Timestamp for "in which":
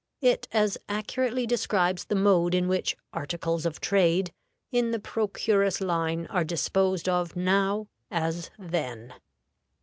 2.55-2.97